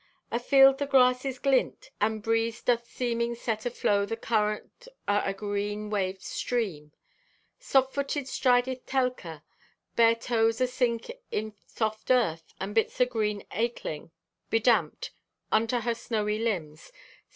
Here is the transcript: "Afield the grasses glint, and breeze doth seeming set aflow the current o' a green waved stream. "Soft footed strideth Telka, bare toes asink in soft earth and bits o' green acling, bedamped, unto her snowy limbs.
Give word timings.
"Afield 0.31 0.79
the 0.79 0.87
grasses 0.87 1.37
glint, 1.37 1.91
and 2.01 2.23
breeze 2.23 2.63
doth 2.63 2.87
seeming 2.87 3.35
set 3.35 3.67
aflow 3.67 4.03
the 4.03 4.17
current 4.17 4.87
o' 5.07 5.21
a 5.23 5.31
green 5.31 5.91
waved 5.91 6.23
stream. 6.23 6.91
"Soft 7.59 7.93
footed 7.93 8.25
strideth 8.25 8.87
Telka, 8.87 9.43
bare 9.95 10.15
toes 10.15 10.59
asink 10.59 11.11
in 11.29 11.53
soft 11.67 12.09
earth 12.09 12.51
and 12.59 12.73
bits 12.73 12.99
o' 12.99 13.05
green 13.05 13.43
acling, 13.51 14.09
bedamped, 14.49 15.11
unto 15.51 15.81
her 15.81 15.93
snowy 15.93 16.39
limbs. 16.39 16.91